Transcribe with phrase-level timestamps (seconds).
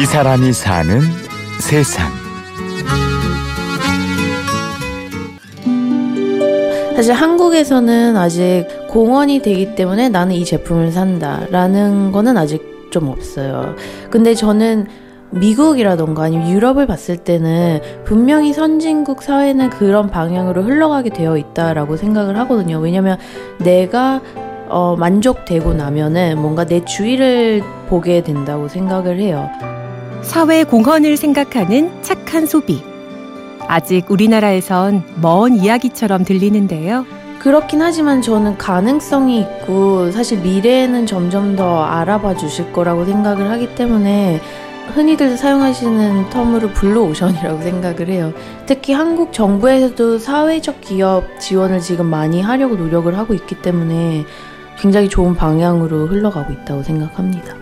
[0.00, 0.98] 이 사람이 사는
[1.60, 2.10] 세상.
[6.96, 13.74] 사실 한국에서는 아직 공원이 되기 때문에 나는 이 제품을 산다라는 거는 아직 좀 없어요.
[14.08, 14.86] 근데 저는
[15.32, 22.78] 미국이라던가 아니면 유럽을 봤을 때는 분명히 선진국 사회는 그런 방향으로 흘러가게 되어 있다라고 생각을 하거든요.
[22.78, 23.18] 왜냐면
[23.58, 24.22] 내가
[24.70, 29.50] 어, 만족되고 나면은 뭔가 내 주위를 보게 된다고 생각을 해요.
[30.22, 32.82] 사회 공헌을 생각하는 착한 소비.
[33.66, 37.06] 아직 우리나라에선 먼 이야기처럼 들리는데요.
[37.38, 44.40] 그렇긴 하지만 저는 가능성이 있고 사실 미래에는 점점 더 알아봐 주실 거라고 생각을 하기 때문에
[44.94, 48.32] 흔히들 사용하시는 term으로 블루오션이라고 생각을 해요.
[48.66, 54.26] 특히 한국 정부에서도 사회적 기업 지원을 지금 많이 하려고 노력을 하고 있기 때문에
[54.78, 57.59] 굉장히 좋은 방향으로 흘러가고 있다고 생각합니다.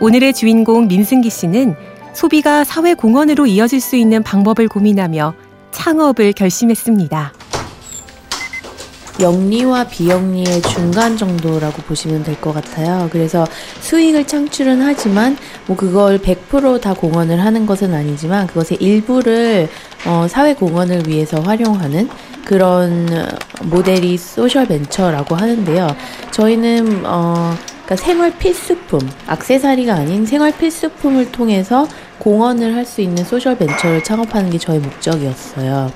[0.00, 1.74] 오늘의 주인공 민승기 씨는
[2.12, 5.34] 소비가 사회 공헌으로 이어질 수 있는 방법을 고민하며
[5.70, 7.32] 창업을 결심했습니다.
[9.18, 13.08] 영리와 비영리의 중간 정도라고 보시면 될 것 같아요.
[13.10, 13.46] 그래서
[13.80, 19.68] 수익을 창출은 하지만 뭐 그걸 100%다 공헌을 하는 것은 아니지만 그것의 일부를
[20.06, 22.10] 어, 사회 공헌을 위해서 활용하는
[22.44, 23.08] 그런
[23.64, 25.88] 모델이 소셜 벤처라고 하는데요.
[26.32, 27.54] 저희는 어,
[27.86, 28.98] 그러니까 생활 필수품,
[29.28, 31.86] 악세사리가 아닌 생활 필수품을 통해서
[32.18, 35.92] 공헌을 할 수 있는 소셜 벤처를 창업하는 게 저의 목적이었어요.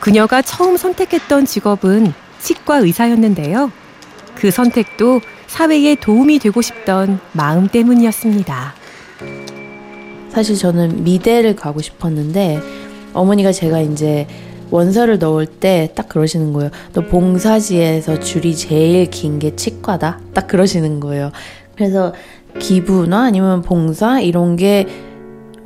[0.00, 3.70] 그녀가 처음 선택했던 직업은 치과 의사였는데요.
[4.34, 8.74] 그 선택도 사회에 도움이 되고 싶던 마음 때문이었습니다.
[10.30, 12.60] 사실 저는 미대를 가고 싶었는데
[13.12, 14.26] 어머니가 제가 이제
[14.70, 16.70] 원서를 넣을 때 딱 그러시는 거예요.
[16.92, 20.20] 너 봉사지에서 줄이 제일 긴 게 치과다.
[20.34, 21.30] 딱 그러시는 거예요.
[21.76, 22.12] 그래서
[22.58, 24.86] 기부나 아니면 봉사 이런 게내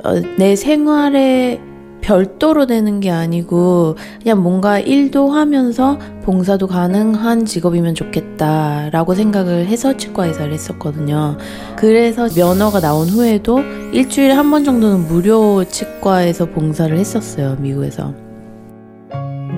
[0.03, 1.59] 어, 생활에
[2.01, 10.25] 별도로 되는 게 아니고 그냥 뭔가 일도 하면서 봉사도 가능한 직업이면 좋겠다라고 생각을 해서 치과
[10.25, 11.37] 의사를 했었거든요.
[11.77, 13.59] 그래서 면허가 나온 후에도
[13.93, 18.13] 일주일에 한 번 정도는 무료 치과에서 봉사를 했었어요, 미국에서.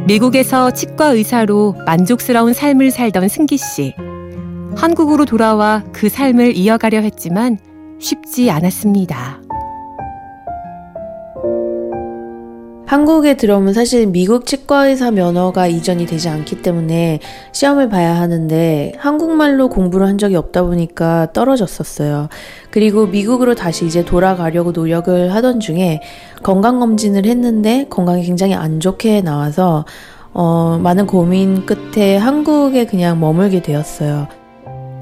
[0.05, 3.93] 미국에서 치과 의사로 만족스러운 삶을 살던 승기 씨.
[4.75, 7.57] 한국으로 돌아와 그 삶을 이어가려 했지만
[7.99, 9.41] 쉽지 않았습니다.
[12.93, 17.21] 한국에 들어오면 사실 미국 치과의사 면허가 이전이 되지 않기 때문에
[17.51, 22.29] 시험을 봐야 하는데 한국말로 공부를 한 적이 없다 보니까 떨어졌었어요.
[22.69, 26.01] 그리고 미국으로 다시 이제 돌아가려고 노력을 하던 중에
[26.43, 29.85] 건강검진을 했는데 건강이 굉장히 안 좋게 나와서
[30.31, 34.27] 어, 많은 고민 끝에 한국에 그냥 머물게 되었어요.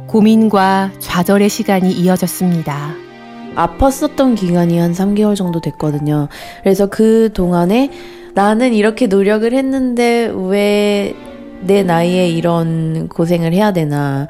[0.08, 3.11] 고민과 좌절의 시간이 이어졌습니다.
[3.56, 6.28] 아팠었던 기간이 한 3개월 정도 됐거든요.
[6.64, 7.92] 그래서 그 동안에
[8.34, 11.14] 나는 이렇게 노력을 했는데 왜
[11.62, 14.28] 내 나이에 이런 고생을 해야 되나.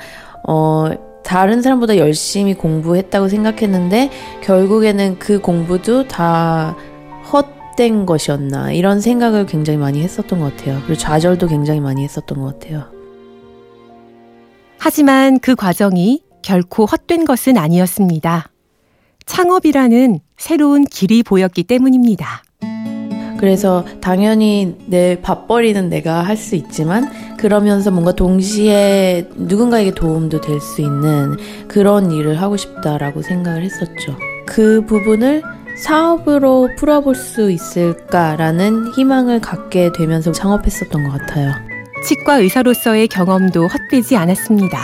[0.47, 0.89] 어,
[1.23, 4.09] 다른 사람보다 열심히 공부했다고 생각했는데
[4.43, 6.75] 결국에는 그 공부도 다
[7.31, 8.71] 헛된 것이었나.
[8.71, 10.79] 이런 생각을 굉장히 많이 했었던 것 같아요.
[10.85, 12.85] 그리고 좌절도 굉장히 많이 했었던 것 같아요.
[14.77, 18.49] 하지만 그 과정이 결코 헛된 것은 아니었습니다.
[19.25, 22.43] 창업이라는 새로운 길이 보였기 때문입니다.
[23.39, 30.81] 그래서 당연히 내 밥벌이는 내가 할 수 있지만 그러면서 뭔가 동시에 누군가에게 도움도 될 수
[30.81, 31.37] 있는
[31.67, 34.15] 그런 일을 하고 싶다라고 생각을 했었죠.
[34.45, 35.41] 그 부분을
[35.75, 41.51] 사업으로 풀어볼 수 있을까라는 희망을 갖게 되면서 창업했었던 것 같아요.
[42.05, 44.77] 치과 의사로서의 경험도 헛되지 않았습니다.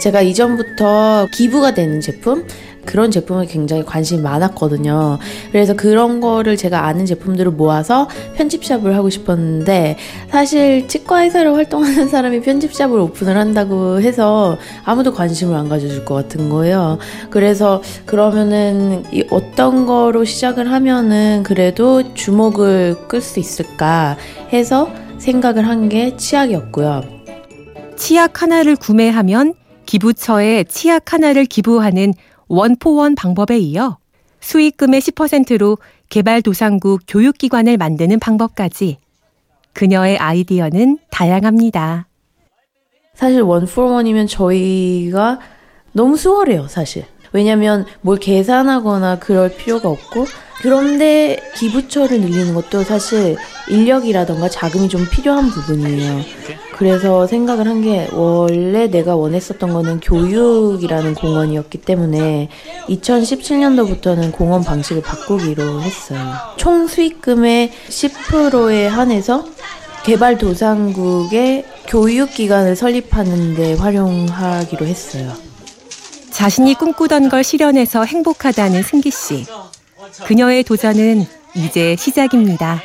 [0.00, 2.46] 제가 이전부터 기부가 되는 제품,
[2.86, 5.18] 그런 제품에 굉장히 관심이 많았거든요.
[5.52, 9.96] 그래서 그런 거를 제가 아는 제품들을 모아서 편집샵을 하고 싶었는데
[10.30, 16.48] 사실 치과 회사로 활동하는 사람이 편집샵을 오픈을 한다고 해서 아무도 관심을 안 가져줄 것 같은
[16.48, 16.98] 거예요.
[17.28, 24.16] 그래서 그러면은 어떤 거로 시작을 하면은 그래도 주목을 끌 수 있을까
[24.52, 24.88] 해서
[25.18, 27.02] 생각을 한 게 치약이었고요.
[27.96, 29.54] 치약 하나를 구매하면
[29.90, 32.14] 기부처에 치약 하나를 기부하는
[32.46, 33.98] 원포원 방법에 이어
[34.38, 35.78] 수익금의 10%로
[36.10, 38.98] 개발도상국 교육기관을 만드는 방법까지
[39.72, 42.06] 그녀의 아이디어는 다양합니다.
[43.14, 45.40] 사실 원포원이면 저희가
[45.90, 47.04] 너무 수월해요, 사실.
[47.32, 50.26] 왜냐면 뭘 계산하거나 그럴 필요가 없고
[50.62, 53.36] 그런데 기부처를 늘리는 것도 사실
[53.68, 56.20] 인력이라던가 자금이 좀 필요한 부분이에요.
[56.80, 62.48] 그래서 생각을 한 게 원래 내가 원했었던 거는 교육이라는 공원이었기 때문에
[62.88, 66.18] 2017년도부터는 공원 방식을 바꾸기로 했어요.
[66.56, 69.44] 총 수익금의 10%에 한해서
[70.04, 75.32] 개발도상국의 교육기관을 설립하는 데 활용하기로 했어요.
[76.30, 79.44] 자신이 꿈꾸던 걸 실현해서 행복하다는 승기 씨.
[80.24, 82.80] 그녀의 도전은 이제 시작입니다.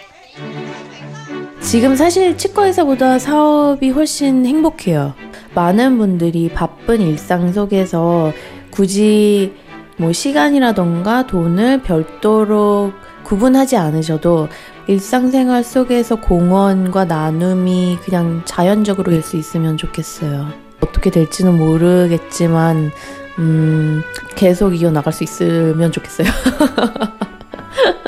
[1.65, 5.13] 지금 사실 치과의사보다 사업이 훨씬 행복해요.
[5.56, 8.31] 많은 분들이 바쁜 일상 속에서
[8.71, 9.53] 굳이
[9.97, 14.47] 뭐 시간이라던가 돈을 별도로 구분하지 않으셔도
[14.88, 20.47] 일상생활 속에서 공원과 나눔이 그냥 자연적으로 될 수 있으면 좋겠어요.
[20.81, 22.91] 어떻게 될지는 모르겠지만,
[23.39, 24.03] 음,
[24.35, 26.27] 계속 이어나갈 수 있으면 좋겠어요.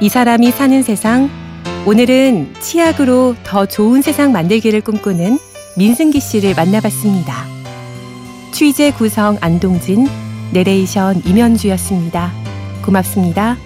[0.00, 1.30] 이 사람이 사는 세상.
[1.86, 5.38] 오늘은 치약으로 더 좋은 세상 만들기를 꿈꾸는
[5.78, 7.34] 민승기 씨를 만나봤습니다.
[8.52, 10.06] 취재 구성 안동진,
[10.52, 12.30] 내레이션 임현주였습니다.
[12.84, 13.56] 고맙습니다.